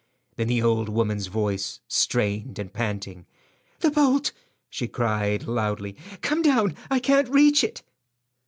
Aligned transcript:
Then 0.35 0.47
the 0.47 0.63
old 0.63 0.89
woman's 0.89 1.27
voice, 1.27 1.79
strained 1.87 2.57
and 2.57 2.73
panting. 2.73 3.27
"The 3.81 3.91
bolt," 3.91 4.31
she 4.67 4.87
cried, 4.87 5.43
loudly. 5.43 5.95
"Come 6.21 6.41
down. 6.41 6.75
I 6.89 6.97
can't 6.97 7.29
reach 7.29 7.63
it." 7.63 7.83